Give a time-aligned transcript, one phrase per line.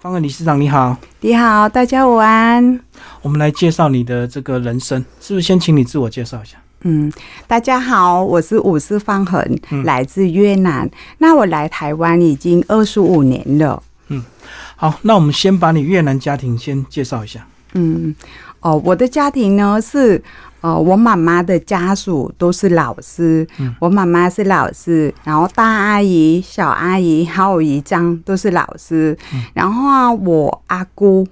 [0.00, 2.80] 方恩理事长你好，你好，大家午安。
[3.22, 6.56] 我们来介绍你的这个人生，是不是先请你自我介绍一下？
[6.80, 7.10] 嗯，
[7.46, 10.90] 大家好，我是武士方恒，来自越南。
[11.18, 13.80] 那我来台湾已经二十五年了。
[14.08, 14.24] 嗯，
[14.74, 17.46] 好，那我们先把你越南家庭先介绍一下。
[17.74, 18.12] 嗯，
[18.60, 20.20] 哦，我的家庭呢是。
[20.64, 23.46] 哦，我妈妈的家属都是老师，
[23.78, 29.14] 我妈妈是老师，然后大阿姨、小阿姨还有姨丈都是老师，
[29.52, 31.26] 然后啊，我阿姑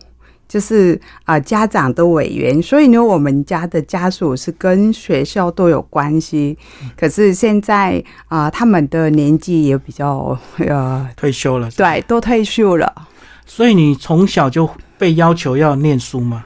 [0.46, 6.58] 就是呃家长的委员，所以呢，我们家的家属是跟学校都有关系。
[6.94, 12.92] 可是现在啊，他们的年纪也比较呃退休了，对，都退休了。
[13.46, 16.44] 所以你从小就被要求要念书吗？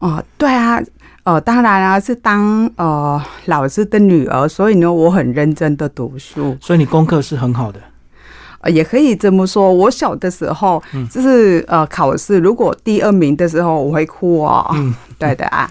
[0.00, 0.82] 哦，对啊。
[1.24, 6.56] 哦，当然啊，是当呃老师的女儿，所以呢，我很认真的读书。
[6.60, 7.80] 所以你功课是很好的，
[8.60, 9.72] 呃，也可以这么说。
[9.72, 14.70] 我小的时候，就是呃考试，如果第二名的时候，我会哭哦。
[14.74, 15.70] 嗯，对的啊。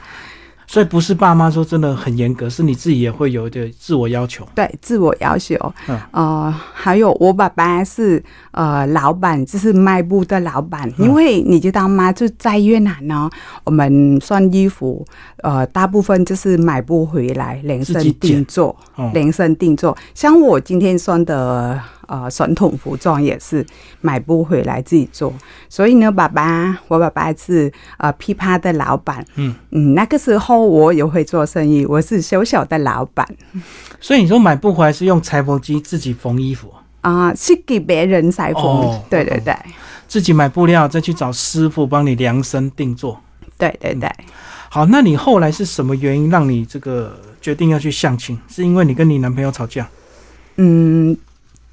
[0.74, 4.44] 所以不是爸妈说真的很严格，是你自己也会有一点自我要求。
[4.56, 5.56] 对，自我要求。
[5.88, 10.92] 嗯，呃，还有我爸爸是呃老板，就是卖布的老板。
[10.98, 12.12] 因为你知道吗？
[12.12, 13.30] 就在越南呢，
[13.64, 15.06] 我们算衣服，
[15.44, 18.76] 呃，大部分就是买布回来量身定做，
[19.14, 19.96] 量身定做。
[20.16, 21.80] 像我今天穿的。
[22.08, 23.66] 呃，传统服装也是
[24.02, 25.34] 买不回来自己做，
[25.70, 33.26] 所以呢，爸爸，我爸爸是呃批发的老板，嗯嗯，那个时候我也会做生意，我是小小的老板。
[34.02, 37.34] 所以你说买不回来是用裁缝机自己缝衣服啊？
[37.36, 39.02] 是给别人裁缝？
[39.10, 39.56] 对对对，
[40.08, 43.20] 自己买布料，再去找师傅帮你量身定做。
[43.58, 44.12] 对对对，
[44.70, 48.38] 好，那你后来是什么原因让你这个决定要去相亲？
[48.50, 49.88] 是因为你跟你男朋友吵架？
[50.58, 51.16] 嗯。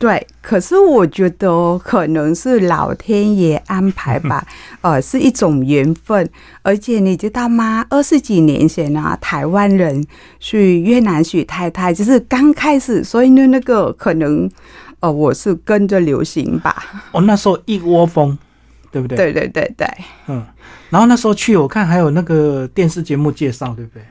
[0.01, 4.43] 对，可是我觉得可能是老天爷安排吧，
[4.81, 6.27] 呃，是一种缘分。
[6.63, 7.85] 而且你知道吗？
[7.91, 10.03] 二十几年前啊，台湾人
[10.39, 14.51] 去越南娶太太，就是刚开始，所以呢，那个可能，
[15.01, 16.83] 呃，我是跟着流行吧。
[17.13, 18.39] 哦，那时候一窝蜂，
[18.91, 19.19] 对不对？
[19.19, 19.87] 对对对对。
[20.29, 20.43] 嗯，
[20.89, 24.03] 然后那时候去，我看还有那个电视节目介绍，对不对？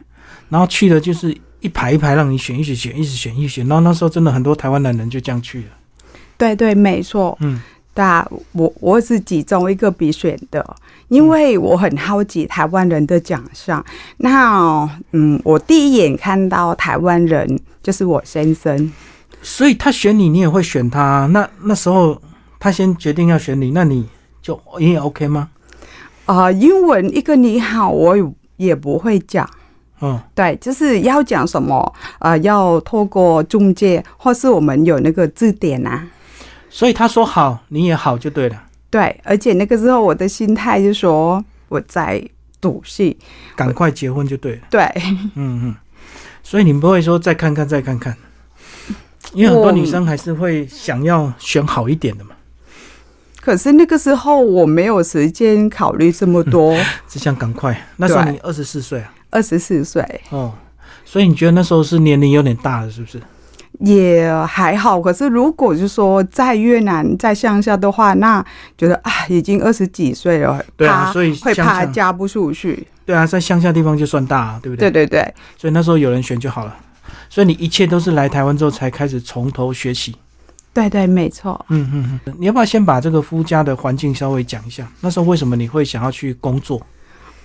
[0.49, 3.67] 然后去的就是一排一排让你选，一直选，一直选，一直选。
[3.67, 5.65] 然后那时候真的很多台湾男人就这样去了。
[6.39, 7.37] 对对，没错。
[7.41, 7.59] 嗯，
[7.93, 10.65] 对啊，我我是其中一个必选的，
[11.09, 13.83] 因为我很好奇台湾人的长相。
[14.17, 18.89] 那嗯，我第一眼看到台湾人就是我先生，
[19.41, 21.27] 所以他选你，你也会选他。
[21.33, 22.19] 那那时候
[22.57, 24.07] 他先决定要选你，那你
[24.41, 25.49] 就你也 OK 吗？
[26.25, 28.15] 啊，英文一个你好，我
[28.55, 29.49] 也不会讲。
[30.01, 36.07] 嗯，对，就是要讲什么，呃，要透过中介，或是我们有那个字典啊。
[36.69, 38.63] 所以他说好，你也好就对了。
[38.89, 42.23] 对，而且那个时候我的心态就说我在
[42.61, 43.17] 赌气，
[43.55, 44.61] 赶快结婚就对了。
[44.69, 44.83] 对，
[45.35, 45.75] 嗯嗯。
[46.41, 48.15] 所以你不会说再看看再看看，
[49.33, 52.31] 因为很多女生还是会想要选好一点的嘛。
[53.39, 56.75] 可是那个时候我没有时间考虑这么多，
[57.07, 57.87] 只想赶快。
[57.97, 59.13] 那时候你二十四岁啊？
[59.29, 60.03] 二十四岁。
[60.29, 60.53] 哦，
[61.05, 63.21] 所以你觉得那时候是年龄有点大了，是不是？
[63.79, 68.43] 也还好，可是如果就说在越南在乡下的话，那
[68.77, 72.87] 觉得啊，已经二十几岁了，对啊，所以会怕嫁不出去。
[73.05, 74.91] 对啊，在乡下地方就算大，对不对？
[74.91, 76.75] 对对对，所以那时候有人选就好了。
[77.29, 80.15] 所以你一切都是来台湾之后才开始从头学习。
[80.73, 81.65] 对对，没错。
[81.69, 84.87] 嗯嗯嗯，你要不要先把这个夫家的环境稍微讲一下？
[85.01, 86.81] 那时候为什么你会想要去工作？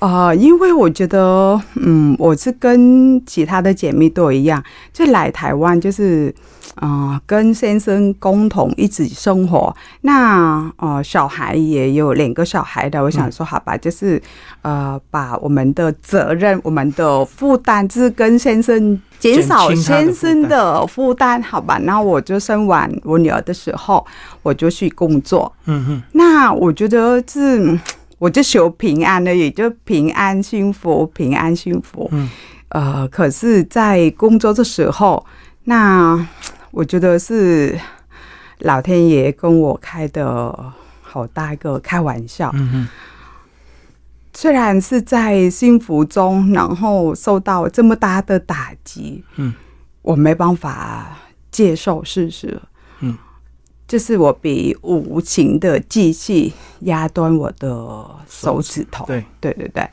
[0.05, 6.35] 啊，因为我觉得，嗯，我是跟其他的姐妹都一样，就来台湾就是，
[6.75, 9.75] 啊，跟先生共同一起生活。
[10.03, 14.21] 那，呃，小孩也有两个小孩的，我想说，好吧，就是，
[14.61, 21.79] 呃，把我们的责任、我们的负担，就是跟先生减少先生的负担，好吧？
[21.79, 24.05] 那我就生完我女儿的时候，
[24.43, 25.51] 我就去工作。
[25.65, 27.81] 嗯哼，那我觉得是。
[28.25, 32.09] 我就求平安而已，就平安幸福，平安幸福。
[32.11, 32.31] 嗯，
[32.71, 35.27] 呃，可是，在工作的时候，
[35.65, 36.27] 那
[36.73, 37.79] 我觉得是
[38.61, 40.73] 老天爷跟我开的
[41.03, 42.51] 好大一个开玩笑。
[42.55, 42.89] 嗯嗯，
[44.33, 49.53] 虽然是在幸福中，然后受到这么大的打击，嗯，
[50.01, 51.19] 我没办法
[51.51, 52.59] 接受事实。
[53.87, 59.05] 就是我比无情的机器压断我的手指头。
[59.07, 59.89] 对对对对，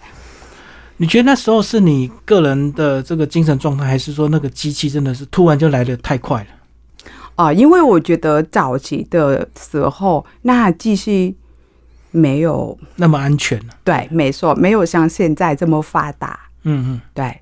[0.97, 6.47] 你觉得那时候是你个人的这个精神状态，还是说那个机器真的是突然就来的太快了？
[7.35, 11.35] 啊，因为我觉得早期的时候，那机器
[12.11, 13.73] 没有那么安全了。
[13.83, 16.39] 对，没错，没有像现在这么发达。
[16.63, 17.39] 嗯嗯，对，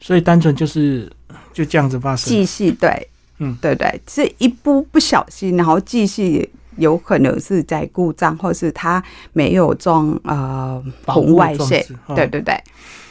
[0.00, 1.10] 所以单纯就是
[1.52, 2.30] 就这样子发生。
[2.30, 3.56] 继续对，嗯。
[3.60, 9.02] 对对，是一不不小心，然后继续有可能是在故障，或是它
[9.32, 11.84] 没有装呃红外线。
[12.14, 12.54] 对对对。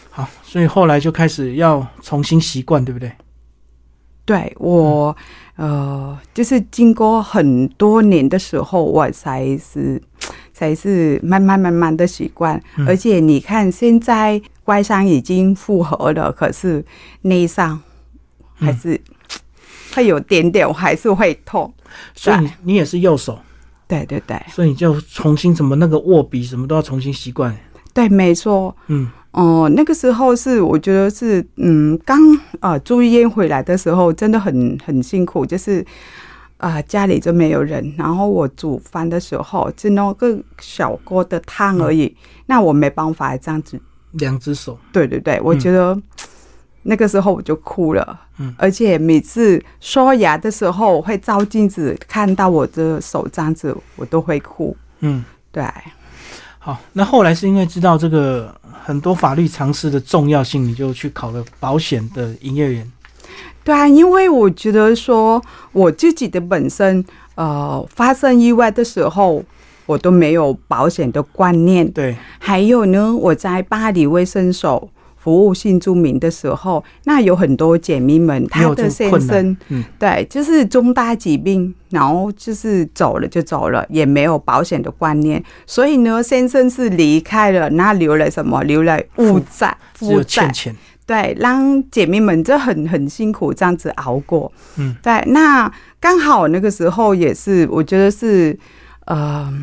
[0.10, 3.12] 好，所以后来就开始要重新习惯，对不对？
[4.26, 5.16] 对，我
[5.56, 10.02] 呃，就是经过很多年的时候，我才是
[10.54, 12.62] 才是慢慢慢慢的习惯。
[12.78, 12.86] 嗯。
[12.88, 16.84] 而且你看，现在外伤已经复合了，可是
[17.22, 17.80] 内伤
[18.56, 19.00] 还是、嗯
[19.98, 21.74] 会有点点，我还是会痛。
[22.14, 23.40] 所以你你也是右手，
[23.88, 27.56] 对对对所以你就重新怎么那个握笔什么都要重新习惯。
[27.94, 28.76] 对，没错。
[28.88, 32.20] 嗯哦、那个时候是我觉得是，嗯，刚
[32.60, 35.84] 啊住院回来的时候，真的很很辛苦，就是
[36.58, 42.16] 啊、家里就没有人，然后我煮饭的时候只弄个小锅的汤而已，
[42.46, 43.80] 那我没办法这样子。
[44.14, 45.96] 两只手，对对对，我觉得、
[46.88, 54.76] 那个时候我就哭了，嗯而且每次刷牙的时候会照镜子看到我的手这样子，我都会哭。
[55.02, 55.24] 嗯。
[55.50, 55.64] 对，
[56.60, 58.54] 好，那后来是因为知道这个
[58.84, 62.92] 很多法律常识的重要性，你就去考了保险的营业员。
[63.64, 65.42] 对啊，因为我觉得说
[65.72, 67.04] 我自己的本身，
[67.36, 69.44] 呃，发生意外的时候，
[69.88, 71.90] 我都没有保险的观念。
[71.92, 74.88] 对，还有呢，我在巴黎卫生所
[75.28, 88.64] 服务新住民的时候，那有很多姐妹们，她的先生，嗯对，就是重大疾病，然后就是走了就走了，也没有保险的观念，所以呢，先生是离开了，那留了什么？
[88.64, 90.50] 留了负债，负债。
[91.06, 94.50] 对，让姐妹们这很很辛苦这样子熬过。
[94.78, 95.70] 嗯，对，那
[96.00, 98.58] 刚好那个时候也是，我觉得是，
[99.04, 99.54] 呃，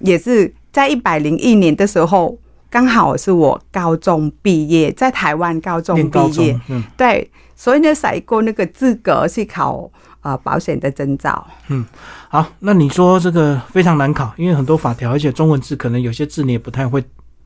[0.00, 2.36] 也是在一百零一年的时候，
[2.68, 9.90] 刚好是我高中毕业，在台湾高中毕业，，嗯对，所以呢，才过那个资格去考
[10.20, 11.46] 呃保险的证照。
[11.68, 11.84] 嗯
[12.28, 17.02] 好，那你说这个非常难考，因为很多法条，而且中文字可能有些字你也不太会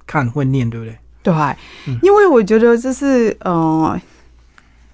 [0.06, 0.96] 看会念，对不对？
[1.22, 1.34] 对，
[1.86, 4.00] 嗯因为我觉得就是呃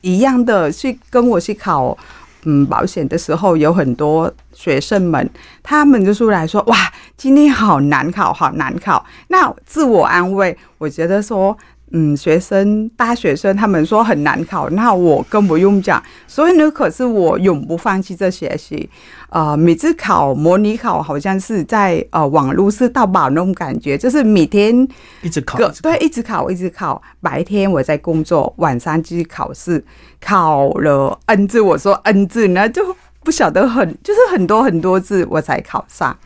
[0.00, 1.96] 一样的，去跟我去考
[2.44, 5.28] 嗯保险的时候，有很多学生们，
[5.62, 6.76] 他们就出来说：“哇，
[7.16, 11.56] 今天好难考，好难考。”那自我安慰，我觉得说。
[11.92, 16.02] 嗯，学生、大学生他们说很难考，那我更不用讲。
[16.26, 18.90] 所以呢，可是我永不放弃这学习。
[19.28, 24.86] 呃，每次考模拟考，好像是在呃网络是盗宝那种感觉，就是每天
[25.22, 27.00] 一直考，对，一直考，一直考。
[27.20, 29.84] 白天我在工作，晚上继续考试，
[30.20, 36.16] 考了 N 字，我说 N 字呢，就不晓得很，就是很多很多字我才考上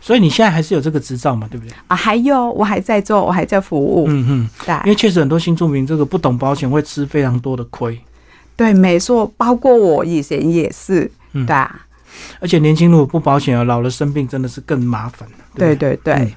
[0.00, 1.74] 所以你现在还是有这个执照嘛，对不对？
[1.86, 1.96] 啊。
[1.96, 4.74] 还有，我还在做，我还在服务，嗯嗯，对。
[4.84, 7.98] 因为确实很多新住民这个不懂保险会吃非常多的亏，
[8.56, 11.44] 对，没错，包括我以前也是，嗯。
[11.46, 11.54] 对。
[11.54, 11.86] 啊，
[12.40, 15.28] 而且年轻如果不保险啊，老了生病真的是更麻烦。
[15.56, 15.96] 对对？
[16.02, 16.34] 对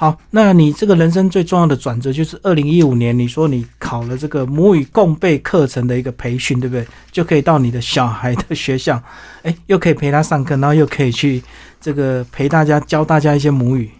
[0.00, 6.86] 好，那你这个人生最重要的转折就是二零一五年，你说你考了这个母语共备课程的一个培训，对不对？
[7.10, 9.02] 就可以到你的小孩的学校，
[9.42, 11.42] 哎，又可以陪他上课，然后又可以去
[11.80, 13.90] 这个陪大家教大家一些母语。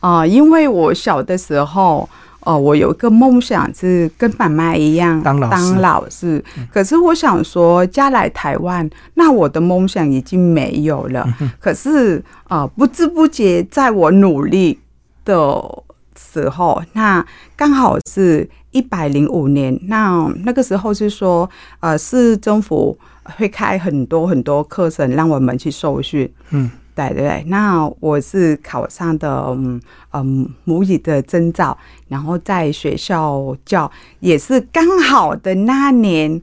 [0.00, 6.42] 啊、因为我小的时候，呃，我有一个梦想是跟妈妈一样当老师当老师。
[6.72, 11.26] 可是我想说，嫁来台湾，那我的梦想已经没有了。
[11.58, 14.78] 可是呃，不知不觉在我努力
[15.24, 15.82] 的
[16.16, 17.24] 时候，那
[17.56, 21.48] 刚好是一百零五年，那那个时候是说，
[21.80, 22.96] 呃，市政府
[23.36, 26.30] 会开很多很多课程让我们去受训。
[26.50, 26.70] 嗯，
[27.08, 29.80] 对对对，那我是考上的嗯
[30.12, 31.76] 嗯母语的证照，
[32.08, 33.90] 然后在学校教，
[34.20, 36.40] 也是刚好的那年，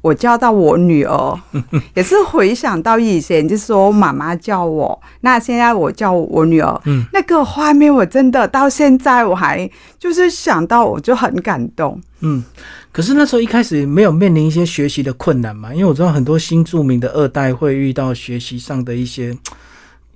[0.00, 1.40] 我教到我女儿，
[1.94, 9.68] 也是回想到以前，就是说妈妈叫我，那现在我叫我女儿，嗯，那个画面我真的到现在我还
[9.98, 12.00] 就是想到我就很感动。
[12.20, 12.42] 嗯，
[12.90, 19.36] 可是那时候一开始没有面临一些学习的困难嘛，因为我知道很多新著名的二代会遇到学习上的一些，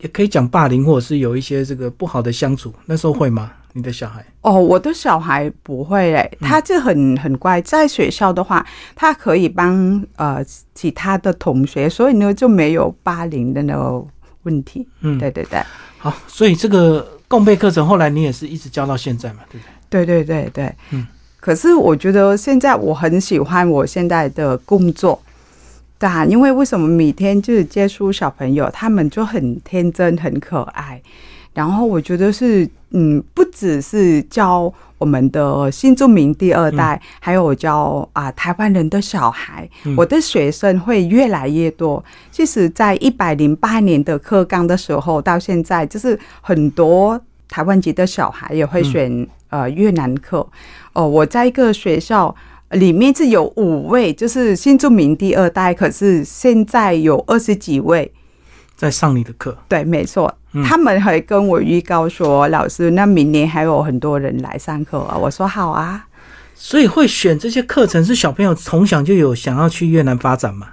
[0.03, 2.73] 也可以讲霸凌，或者是有一些这个不好的相处。
[2.85, 3.51] 那时候会吗？
[3.73, 4.23] 你的小孩？
[4.43, 10.45] 哦，我的小孩不会嘞，他就很很乖，在学校的话，他可以帮呃
[10.75, 14.05] 其他的同学，所以呢就没有霸凌的那个
[14.43, 14.87] 问题。
[15.01, 15.63] 嗯，对对对，
[15.97, 20.05] 好，所以这个共备课程后来你也是一直教到现在嘛，对不对？
[20.05, 21.07] 对对对对，嗯。
[21.41, 25.21] 可是我觉得现在我很喜欢我现在的工作，
[26.03, 31.01] 对啊，因为为什么每天就是接触小朋友，他们就很天真、很可爱。
[31.55, 42.05] 然后我觉得是，嗯，不只是教我们的新住民第二代，还有教啊台湾人的小孩，我的学生会越来越多。
[42.33, 50.45] 其实，在一百零八年的课纲的时候，到现在就是很多台湾籍的小孩也会选呃越南课。
[50.95, 52.35] 哦，我在一个学校
[52.73, 58.13] 里面是有五位，就是新住民第二代，可是现在有二十几位。
[58.75, 65.17] 在上你的课，对，没错，他们还跟我预告说，老师，那明年还有很多人来上课啊。
[65.17, 66.05] 我说好啊，
[66.57, 70.69] 所以会选这些课程是小朋友从小就有想要去越南发展嘛？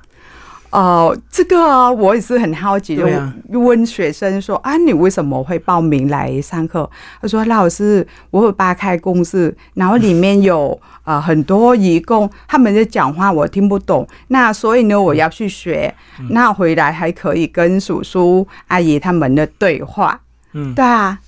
[0.71, 6.87] 哦，这个我也是很好奇，就问学生说啊，你为什么会报名来上课？
[7.21, 15.93] 他说老师，我有八开公司，然后里面有啊很多义工，他们的讲话我听不懂，那所以呢，我要去学，
[16.29, 20.21] 那回来还可以跟叔叔阿姨他们的对话。
[20.53, 21.19] 嗯，对啊，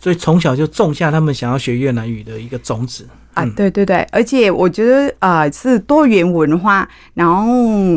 [0.00, 3.06] 所以从小就种下他们想要学越南语的一个种子。
[3.36, 7.46] 啊，对对对，而且我觉得呃是多元文化，然后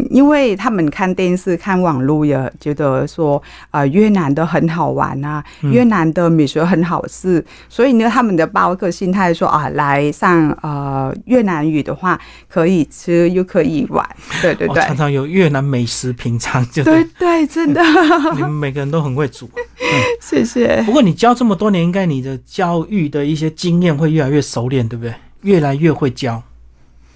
[0.10, 3.42] 因为他们看电视、看网络也觉得说
[3.72, 12.20] 啊越南的很好玩啊，越南的美食很好吃，所以呢他们的包个心态说啊来上呃越南语的话
[12.50, 14.06] 可以吃又可以玩，
[14.42, 17.82] 对对对，常常有越南美食品尝，就对对，真的，
[18.36, 19.50] 你们每个人都很会煮，
[20.20, 20.84] 谢谢。
[20.86, 25.14] 不过你教这么多年，应该你的教育的一些经验会越来越熟练，对不对？
[25.42, 26.44] 越来越会教，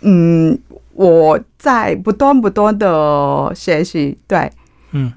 [0.01, 0.57] 嗯，
[0.93, 4.49] 我在不断不断的学习，对，
[4.91, 5.11] 嗯，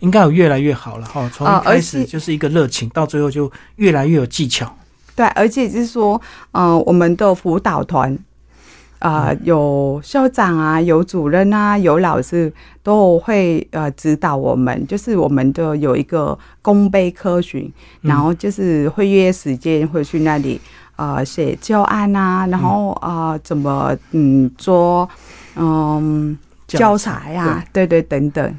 [0.00, 1.30] 应该有越来越好了哈。
[1.32, 4.76] 从一开始就是一个热情，到最后就越来越有技巧，
[5.16, 6.20] 对，而且是说，
[6.52, 8.18] 嗯，我们的辅导团
[8.98, 17.70] 啊，有校长啊，有主任啊，有老师都会呃指导我们，就是我们的有一个公杯科学，
[18.02, 20.60] 然后就是会约时间会去那里。
[20.96, 25.08] 呃，写教案啊，然后啊，怎么嗯做
[25.56, 26.36] 嗯
[26.68, 27.64] 教材呀？
[27.72, 28.54] 对对，等等。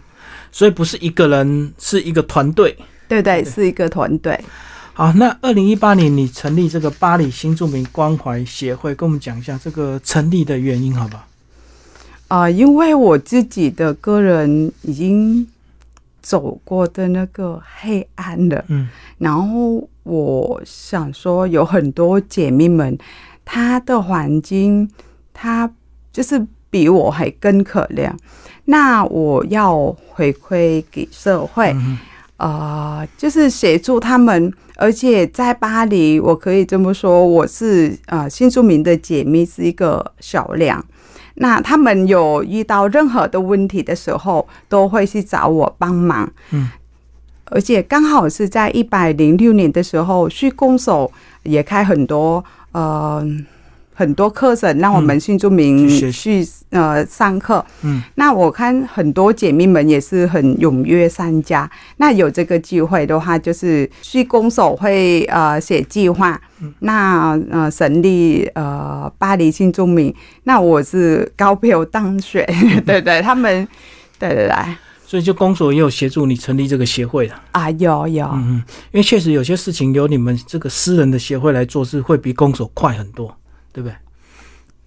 [0.52, 2.78] 所以不是一个人，是一个团队。
[3.08, 4.38] 对对，是一个团队。
[4.94, 11.28] 好，那二零一八年你成立这个巴黎新著名关怀协会，跟我们讲一下这个成立的原因，好吧？
[12.28, 15.48] 啊，因为我自己的个人已经
[16.22, 19.88] 走过的那个黑暗了，嗯，然后。
[20.04, 22.98] 我想说，有很多姐妹们，
[23.46, 24.90] 她的环境，
[25.34, 25.72] 她
[26.12, 28.12] 就是比我还更可怜。
[28.66, 31.76] 那我要回馈给社会，
[32.38, 34.52] 呃，就是协助他们。
[34.76, 40.84] 而且在巴黎，我可以这么说，我是呃新住民的姐妹是一个小量。
[41.36, 46.32] 那他们有遇到任何的问题的时候，都会去找我帮忙。
[46.52, 46.70] 嗯。
[47.46, 51.12] 而且刚好是在一百零六年的时候，去公所
[51.44, 53.24] 也开很多呃
[53.94, 57.64] 很多课程，让我们新住民去呃上课。
[57.84, 61.70] 嗯，那我看很多姐妹们也是很踊跃参加。
[61.98, 66.42] 那有这个机会的话，就是去公所会呃写计划。
[66.80, 70.12] 那呃成立呃巴黎新住民，
[70.46, 72.44] 那我是高票当选。
[72.86, 73.68] 对对，他们
[74.18, 74.56] 对对对。
[75.14, 83.32] 所以，就公所也有协助你成立这个协会的啊，有有，嗯嗯，因为确实有些事情由你们这个私人的协会来做，是会比公所快很多，
[83.72, 83.96] 对不对？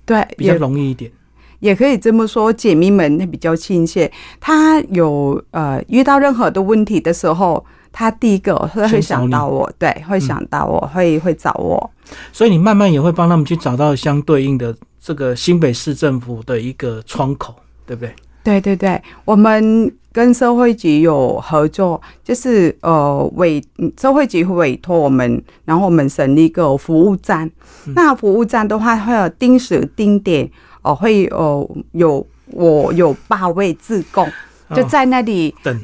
[0.05, 1.09] 对，比较容易一点，
[1.61, 4.11] 也可以这么说，姐妹们比较亲切。
[4.41, 11.89] 他有呃遇到任何的问题的时候，他第一个会会想到我，对，会想到我，会会找我。
[12.33, 17.55] 所以你慢慢也会帮他们去找到相对应的这个新北市政府的一个窗口，
[17.87, 18.13] 对不对？
[18.47, 19.93] 对对对，我们。
[20.17, 23.63] 跟社会局有合作，就是呃委
[24.01, 27.51] 社会局委托我们，然后我们成立一个服务站。
[27.95, 30.51] 那服务站的话，会有定时定点
[30.81, 34.27] 哦，会有有我有八位自贡，
[34.75, 35.79] 就在那里等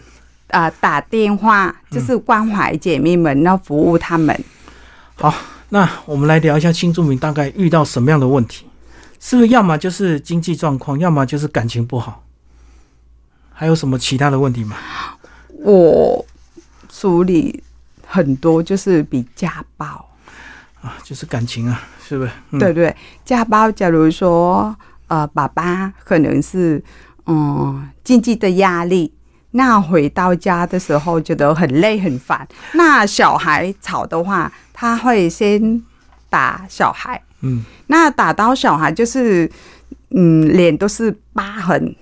[0.49, 4.35] 啊打电话，就是关怀姐妹们，然后服务他们。
[5.16, 5.35] 好，
[5.69, 8.64] 那我们来聊一下新住民大概遇到什么样的问题？
[9.21, 12.25] 是不是要么就是经济状况，要么就是感情不好？
[13.62, 14.76] 还有什么其他的问题吗？
[15.62, 16.26] 我
[16.90, 17.62] 处理
[18.04, 19.87] 很多，就是比家暴
[20.81, 22.33] 啊，就是感情啊，是不是？
[22.59, 24.76] 对对，家暴，假如说
[25.07, 26.83] 呃，爸爸可能是
[27.26, 29.12] 嗯经济的压力，
[29.52, 32.45] 那回到家的时候觉得很累很烦。
[32.73, 35.81] 那小孩吵的话，他会先
[36.28, 39.49] 打小孩，嗯，那打到小孩就是
[40.11, 41.95] 嗯脸都是疤痕。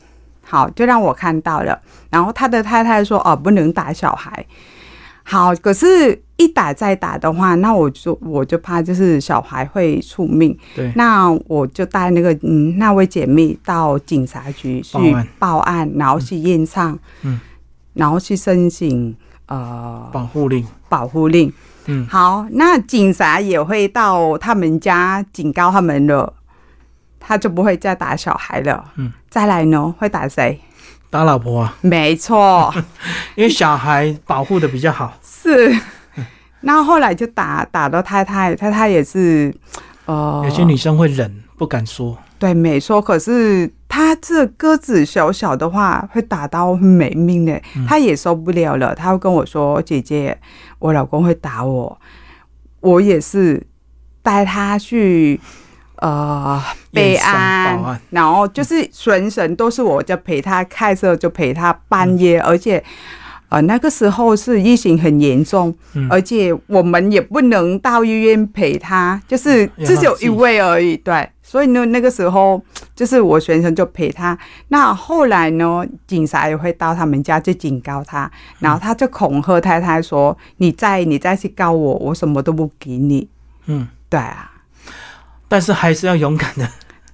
[0.50, 1.78] 好，就让我看到了。
[2.10, 4.44] 然后他的太太说：“哦，不能打小孩。”
[5.22, 17.38] 好，可是，一打再打的话，那我就我就怕就是小孩会出命，对，那我就带那个嗯那位姐妹到警察局去报案报案，然后去验伤，嗯，
[17.94, 19.14] 然后去申请
[19.46, 21.52] 呃保护令，保护令。
[21.86, 26.32] 嗯，好，那警察也会到他们家警告他们了，
[27.20, 28.84] 他就不会再打小孩了。
[28.96, 30.58] 嗯，再来呢，会打谁？
[31.10, 32.74] 打老婆啊，没错，
[33.36, 35.72] 因为小孩保护的比较好，是。
[36.62, 39.54] 那后来就打打到太太，太太也是，
[40.04, 43.00] 呃，有些女生会忍，不敢说，对，没错。
[43.00, 48.94] 可是他这个子小小的话，会打到没命的，他也受不了了。
[48.94, 50.38] 他会跟我说：“姐姐，
[50.78, 51.98] 我老公会打我。”
[52.80, 53.66] 我也是
[54.22, 55.40] 带他去
[56.00, 56.60] 呃
[56.92, 62.82] 备验伤案，然后就是全程都是我在陪他开车，就陪他半夜，而且。
[63.50, 71.28] 呃，那个时候是疫情很严重，嗯而且我们也不能到医院陪他，就是嗯只有一位而已，对。
[71.42, 72.62] 所以呢，那个时候
[72.94, 74.38] 就是我先生就陪他。
[74.68, 78.30] 那后来呢，警察也会到他们家去警告他，
[78.60, 83.28] 然后他就恐吓太太说：“你再你再去告我，我什么都不给你。
[83.66, 84.49] 嗯，”对啊，
[85.50, 86.66] 但是还是要勇敢的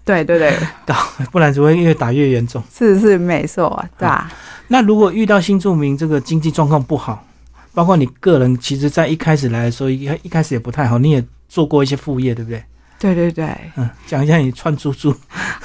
[0.05, 0.95] 对对对，打，
[1.33, 2.63] 不然只会越打越严重。
[2.73, 4.31] 是是没错，对啊，
[4.69, 7.25] 那如果遇到新住民这个经济状况不好，
[7.73, 12.63] 包括你个人，其实在一开始来的时候，一一开始也不太好，你也做过一些副业，对不对？
[12.99, 13.49] 对对对。
[13.77, 15.15] 嗯，讲一下你串珠珠，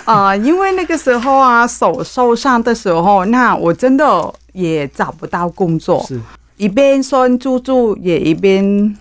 [0.06, 6.20] 啊、 因为那个时候啊，手受伤的时候，那我真的也找不到工作，是
[6.58, 8.98] 一边算珠珠，也一边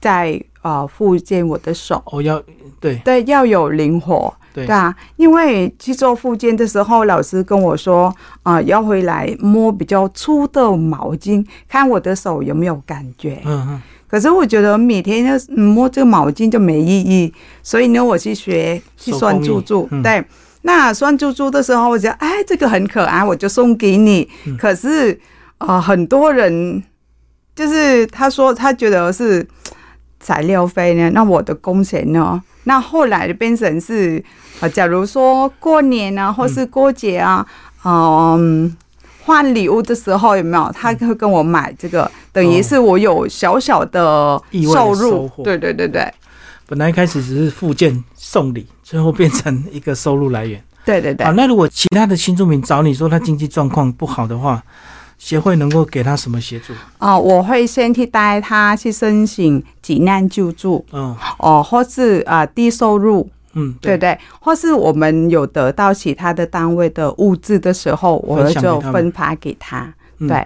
[0.00, 2.02] 在呃复健我的手。
[2.06, 2.42] 哦，要
[2.80, 2.96] 对。
[3.04, 4.66] 对，要有灵活，对。
[4.66, 13.40] 啊，因为去做复健的时候，老师跟我说，啊、要回来摸比较粗的毛巾，看我的手有没有感觉。
[13.44, 19.88] 嗯嗯，可是我觉得每天要嗯摸这个毛巾就没意义，所以呢，我去学去算珠珠。
[20.02, 20.24] 对，
[20.62, 24.28] 那算珠珠的时候，我觉得哎，这个很可爱，我就送给你。
[24.46, 24.56] 嗯。
[24.56, 25.18] 可是
[25.58, 26.82] 呃，很多人
[27.54, 29.46] 就是他说他觉得是
[30.22, 32.40] 材料费呢，那我的工钱呢？
[32.64, 34.24] 那后来就变成是
[34.60, 37.44] 啊，假如说过年啊，或是过节啊，
[37.84, 38.74] 嗯。
[39.24, 40.72] 换礼物的时候有没有？
[40.72, 44.36] 他会跟我买这个，等于是我有小小的
[44.74, 45.30] 收入。
[45.44, 46.12] 对对对对
[46.66, 50.60] 本来一开始只是附件送礼，最后变成一个收入来源。
[50.84, 51.32] 对对对啊，。
[51.36, 54.60] 那如果其他的新住民找你说他经济状况不好的话，
[55.24, 56.72] 协会能够给他什么协助？
[56.98, 69.94] 哦、我会先去带他去申请急难救助嗯哦，或是啊、低收入，嗯，对对，或是我们有得到其他的单位的物资的时候，我就分发给他。
[70.18, 70.44] 嗯对，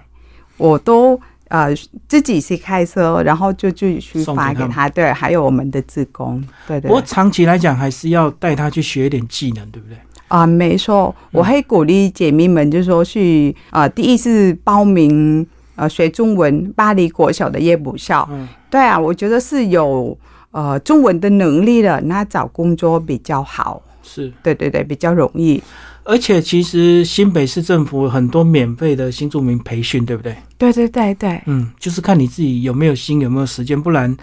[0.59, 1.75] 我都呃
[2.07, 4.87] 自己去开车，然后就去去发给他。
[4.91, 9.97] 对，还有我们的职工，对对不长期来讲，还是要带他去学一点技能，对不对？
[10.29, 18.29] 啊、没错，我会鼓励姐妹们，就是说去呃，第一是报名呃学中文，巴黎国小的夜补校。
[18.31, 20.17] 嗯，对啊，我觉得是有
[20.51, 23.81] 呃中文的能力的，那找工作比较好。
[24.03, 24.33] 是。
[24.43, 25.62] 对对对，比较容易。
[26.09, 30.37] 而且其实新北市政府很多免费的新住民培训，对不对？
[30.57, 34.17] 对对对对嗯，就是看你自己有没有心，有没有时间，不然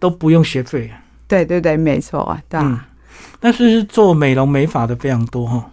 [0.00, 0.90] 都不用学费。
[1.28, 2.64] 对对对，没错，对啊。
[2.66, 2.78] 嗯，
[3.40, 5.70] 但是做美容美发的非常多哈，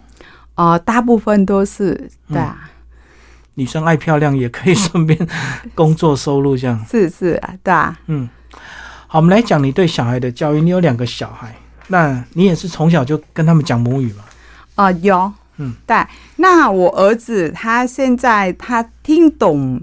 [0.54, 1.92] 呃，大部分都是
[2.28, 2.70] 嗯对啊，
[3.54, 5.18] 女生爱漂亮也可以顺便
[5.74, 6.84] 工作收入这样。
[6.90, 7.98] 是是啊，对啊。
[8.06, 8.28] 嗯，
[9.06, 10.60] 好，我们来讲你对小孩的教育。
[10.60, 11.54] 你有两个小孩，
[11.88, 14.24] 那你也是从小就跟他们讲母语吗？
[14.76, 15.96] 啊、有，嗯，对。
[16.36, 19.80] 那我儿子他现在他听懂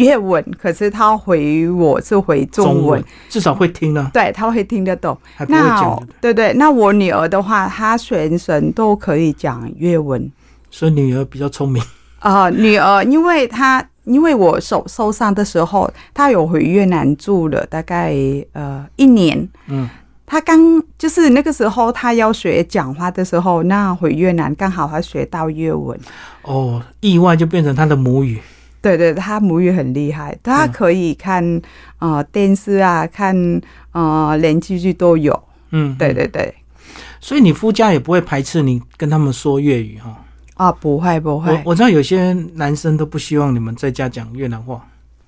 [0.00, 5.16] 粤文，可是他回我是回中文，至少会听呢，对，他会听得懂。
[5.36, 10.30] 还不会那讲，对对，那我女儿的话，她全程都可以讲粤文。
[10.70, 11.82] 所以女儿比较聪明。
[12.20, 18.14] 啊、女儿，因为她因为我手受伤的时候，她有回越南住了大概
[18.52, 19.48] 呃一年。
[19.68, 19.88] 嗯，
[20.26, 20.58] 她刚
[20.98, 25.98] 就是那个时候，她要学讲话的时候，那回越南刚好她学到越文。
[26.42, 28.38] 哦，意外就变成她的母语。
[28.82, 31.62] 对对，他母语很厉害，她嗯可以看
[31.98, 33.60] 呃电视啊，看
[33.92, 35.38] 呃连续剧都有。
[35.72, 36.52] 嗯，对对对，
[37.20, 40.24] 所以你夫家也不会排斥你跟他们说粤语哈。
[40.54, 44.84] 啊，不会不我会，我知道有些男生都不希望你们在家讲越南话，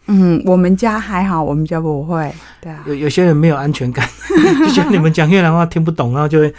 [0.06, 2.30] 嗯，我们家还好，我们家不会。
[2.60, 4.06] 对啊，有有些人没有安全感，
[4.66, 6.52] 就觉得你们讲越南话听不懂，然后就会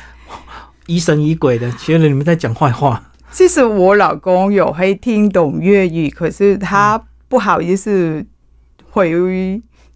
[0.88, 3.04] 疑神疑鬼的，觉得你们在讲坏话。
[3.34, 8.24] 其实我老公有会听懂粤语，可是他不好意思
[8.92, 9.12] 回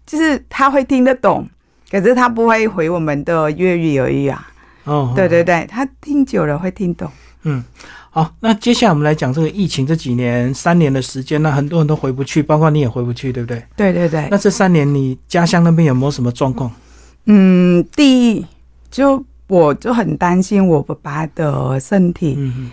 [0.04, 1.48] 就是他会听得懂，
[1.88, 4.48] 可是他不会回我们的粤语而已啊。
[4.84, 7.08] 哦，对对对，他听久了会听懂。
[7.44, 7.62] 嗯，
[8.10, 13.62] 好，那接下来我们来讲这个疫情这几年三年的时间，那很多人都回不去，包括你也回不去，对不对？
[13.76, 14.26] 对对对。
[14.30, 16.72] 那这三年你家乡那边有没有什么状况？
[17.26, 18.44] 嗯，第一
[18.90, 22.34] 就我就很担心我爸爸的身体。
[22.36, 22.70] 嗯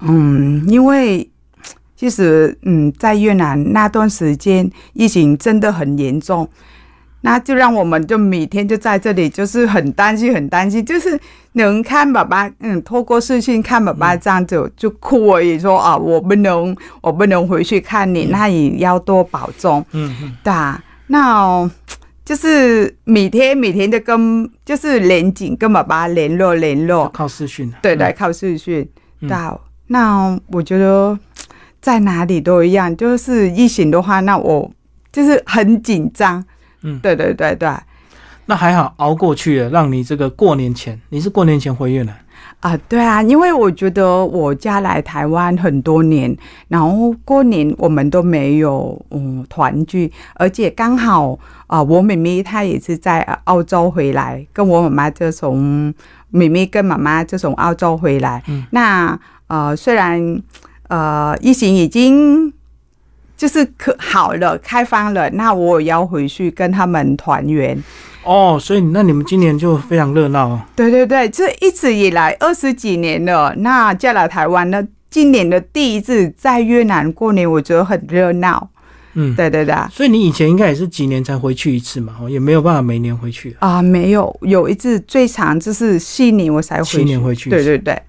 [0.00, 1.28] 嗯嗯，因为
[1.96, 6.48] 其实嗯，在越南那段时间疫情真的很严重，
[7.22, 11.18] 那就让我们就每天就在这里，就是很担心，很担心，就是
[11.54, 21.68] 能看爸爸，嗯，透过视讯看爸爸这样子就哭而已，说啊，我不能，我不能回去看你，那也要多保重，嗯嗯，对啊，那
[22.24, 28.88] 就是每天每天的跟就是连紧跟爸爸联络联络，靠视讯，对对，靠视讯，
[29.20, 29.28] 嗯。
[29.28, 29.58] 对啊。
[29.88, 31.18] 那我觉得
[31.80, 34.70] 在哪里都一样，就是疫情的话，那我
[35.12, 36.44] 就是很紧张。
[36.82, 37.68] 嗯对对对对，
[38.46, 42.14] 那还好熬过去了，让你这个过年前，你是过年前回越南，
[42.60, 46.36] 啊，对啊，因为我觉得我家来台湾很多年，
[46.68, 55.92] 然后过年我们都没有嗯团聚，而且刚好啊、我妹妹她也是在呃澳洲回来，跟我妈妈就从
[56.30, 58.42] 妹妹跟妈妈就从澳洲回来。
[58.46, 60.42] 嗯那呃，虽然
[60.88, 62.52] 呃疫情已经
[63.36, 67.82] 就是可好了，开放了，那我也要回去跟他们团圆。
[68.24, 70.60] 哦，所以那你们今年就非常热闹哦。
[70.76, 78.68] 对对对，这一直以来二十几年了，那嫁来台湾呢，今年的第一次在越南过年，我觉得很热闹。
[79.14, 83.56] 嗯，对对对，所以你以前应该也是几年才回去一次嘛，哦，也没有办法每年回去。
[83.60, 86.98] 啊、没有，有一次最长就是七年我才回去。
[86.98, 88.00] 七年回去对对对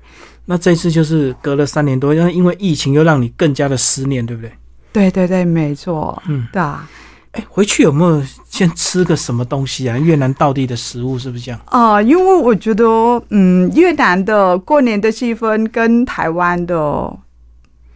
[0.52, 4.52] 那这次就是隔了三年多，因为因为疫情又让你更加的思念，对不对？
[4.92, 6.20] 对对对，没错。
[6.28, 6.90] 嗯，对啊，
[7.34, 9.96] 哎，回去有没有先吃个什么东西啊？
[9.96, 11.62] 越南道地的食物是不是这样？
[11.66, 12.84] 啊、因为我觉得，
[13.30, 17.16] 嗯，越南的过年的气氛跟台湾的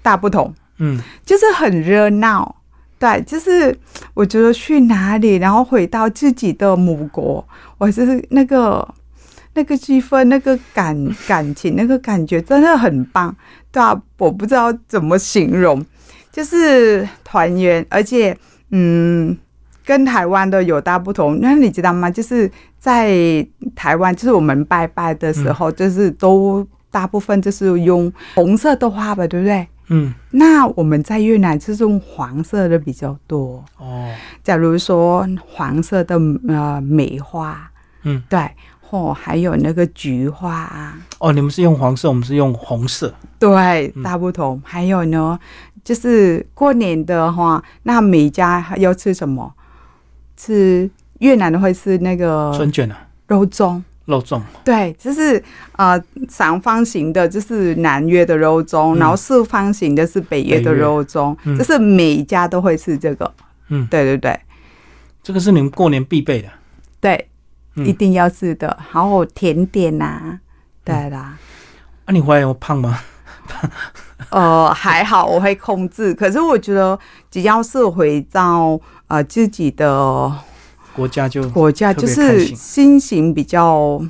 [0.04, 0.54] 大不同。
[0.78, 2.56] 嗯，就是很热闹。
[3.00, 3.76] 对，就是
[4.14, 7.44] 我觉得去哪里，然后回到自己的母国，
[7.80, 8.88] 我就是那个
[9.54, 10.96] 那个气氛、那个感
[11.28, 13.36] 感情、那个感觉真的很棒。
[13.72, 15.84] 对啊，我不知道怎么形容，
[16.32, 18.38] 就是团圆，而且
[18.72, 19.36] 嗯，
[19.86, 21.40] 跟台湾的有大不同。
[21.42, 22.10] 那你知道吗？
[22.10, 29.68] 就是在台湾，就是我们拜拜的时候，就是都大部分就是用红色的花吧，对不对？
[29.90, 34.10] 嗯，那我们在越南就是用黄色的比较多，哦，
[34.42, 36.16] 假如说黄色的
[36.48, 37.70] 呃梅花，
[38.04, 38.50] 嗯，对，
[38.94, 43.12] 或还有那个菊花啊，哦，你们是用黄色，我们是用红色。
[43.40, 44.62] 对，嗯大不同。
[44.64, 45.40] 还有呢，
[45.84, 49.52] 就是过年的话，那每家要吃什么？
[50.38, 50.88] 吃
[51.22, 53.82] 越南的会吃那个春卷啊，肉粽。
[54.06, 54.40] 肉粽。
[54.64, 55.44] 对，就是
[55.78, 63.34] 呃长方形的，就是南越的肉粽，嗯然后四方形的是北越的肉粽，嗯就是每一家都会吃这个。
[63.70, 64.40] 嗯，对对对
[65.24, 66.50] 这个是你们过年必备的。
[67.02, 67.28] 对，
[67.76, 68.78] 嗯一定要吃的。
[68.80, 70.40] 还有甜点呐、
[70.84, 71.38] 对啦。
[72.06, 73.00] 啊，你回来有胖吗？
[74.30, 76.98] 呃， 还好我会控制，可是我觉得
[77.30, 80.32] 只要是回到呃自己的
[80.96, 84.02] 国家就国家，就是心心情比较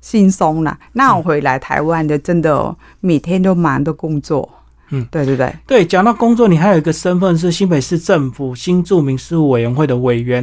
[0.00, 0.78] 轻松啦。
[0.92, 4.48] 那我回来台湾的，真的每天都忙的工作。
[4.90, 5.54] 嗯，对对对。
[5.66, 5.84] 对。
[5.84, 10.42] 讲到工作，你还有一个身份是新北市政府新住民事务委员会的委员，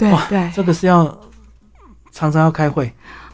[0.00, 1.04] 哇对对，这个是要
[2.14, 2.90] 常常要开会，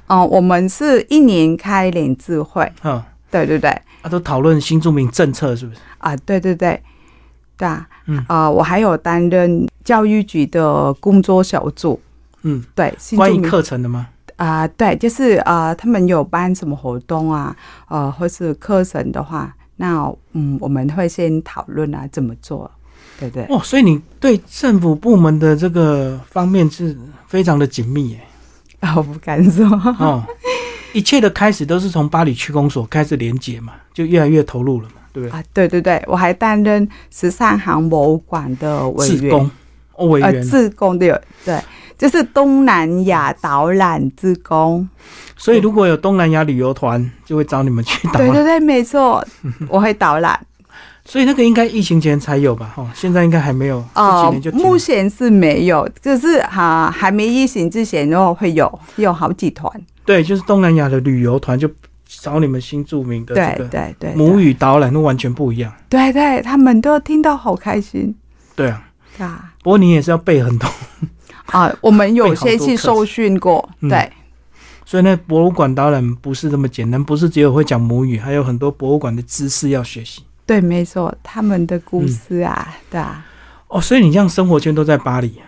[0.09, 5.81] 嗯、我们是一年开两次会，嗯，对对对，啊，都讨论新住民政策是不是？
[5.99, 6.83] 啊，对对对，
[7.59, 8.25] 对啊，嗯。
[8.27, 12.01] 啊、我还有担任教育局的工作小组，
[12.43, 14.09] 嗯，对，新关于课程的吗？
[14.37, 17.55] 啊、对，就是呃，他们有办什么活动啊，
[17.88, 22.71] 呃，或是课程的话，那嗯，我们会先讨论啊，怎么做，
[23.19, 26.97] 对对，哦，所以你对政府部门的这个方面是
[27.29, 28.21] 非常的紧密耶。
[28.97, 29.66] 我不敢说，
[29.99, 30.25] 哦，
[30.93, 35.38] 一切的开始都是从巴黎区公所开始连结嘛，就越来越投入了嘛，对不对？
[35.38, 39.51] 啊，对对对，我还担任十三行博物馆的委员，自工
[39.97, 41.61] 哦，委呃，员，自工的，对，
[41.99, 44.88] 就是东南亚导览自工，
[45.37, 48.29] 所以如果有东南亚旅游团，就会找你们去导览。
[48.29, 49.25] 对对对，没错，
[49.69, 50.40] 我会导览。
[51.11, 52.73] 所以那个应该疫情前才有吧？
[52.77, 59.68] 哦，现在应该还没有，哦目前是没有，就是哈、还没疫情之前，然后会有有好几团，
[60.05, 61.68] 对，就是东南亚的旅游团就
[62.07, 65.73] 找你们新著名的对这个对对，母语导览，都完全不一样。
[65.88, 68.14] 对对，他们都听到好开心，
[68.55, 68.81] 对啊，
[69.18, 70.70] 对啊，不过你也是要背很多，
[71.51, 74.09] 啊，我们有些去受训过，嗯对，
[74.87, 80.23] 所以呢，博物馆导览不是这么简单，不是只有会讲母语，还有很多博物馆的知识要学习。
[80.51, 83.25] 对，没错，他们的故事啊，对啊，
[83.69, 85.41] 哦，所以你这样生活圈都在巴黎，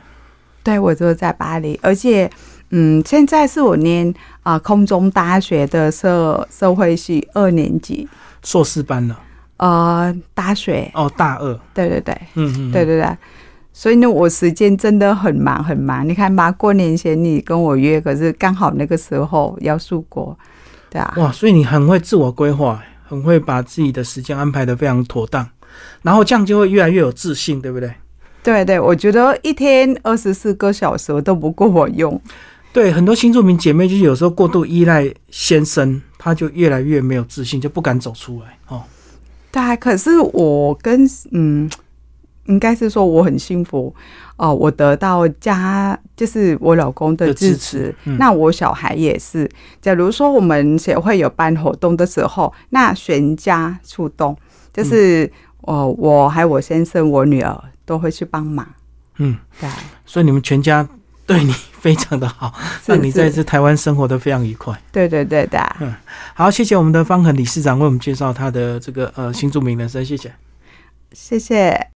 [0.63, 2.31] 对我就在巴黎，而且，
[2.71, 8.09] 嗯，现在是我念啊、空中大学的社社会系二年级，
[8.45, 9.19] 硕士班了。
[9.57, 11.53] 呃，大学，哦，大二。
[11.75, 13.17] 对对对，嗯嗯，对对对，
[13.73, 16.09] 所以呢，我时间真的很忙很忙。
[16.09, 20.39] 你看吧，过年前你跟我约，可是刚好那个时候要出国，
[20.89, 22.81] 对啊，哇，所以你很会自我规划，
[23.13, 25.47] 很会把自己的时间安排的非常妥当，
[26.01, 27.93] 然后这样就会越来越有自信，对不对？
[28.43, 32.19] 对对，我觉得一天二十四个小时都不够我用。
[32.73, 38.59] 对，很多新住民姐妹就是有时候过度依赖先生，她就越来越没有自信，就不敢走出来。
[38.69, 38.83] 哦，
[39.51, 41.69] 对啊，可是我跟嗯，
[42.47, 43.95] 应该是说我很幸福
[44.37, 49.49] 哦、我得到家就是我老公的的支支持那我小孩也是。
[49.81, 54.37] 假如说我们协会有办活动的时候，那全家出动，
[54.73, 58.67] 就是哦、我还有我先生、我女儿都会去帮忙。
[59.19, 59.71] 嗯，对，
[60.05, 60.89] 所以你们全家
[61.25, 62.53] 对你非常的好，
[62.85, 64.77] 是让你在是这台湾生活的非常愉快。
[64.91, 66.01] 对对对的啊，
[66.35, 70.33] 好，谢谢我们的方恒理事长为我们介绍他的这个呃新著名人生，谢谢。
[71.13, 71.91] 谢谢。